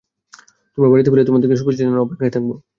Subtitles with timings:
[0.73, 2.53] তোমরা বাড়িতে ফিরলে তোমাদেরকে শুভেচ্ছা জানানোর অপেক্ষায় থাকবো।